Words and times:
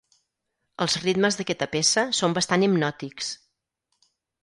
Els 0.85 0.95
ritmes 1.03 1.37
d'aquesta 1.41 1.69
peça 1.77 2.07
són 2.23 2.37
bastant 2.41 2.69
hipnòtics. 2.71 3.33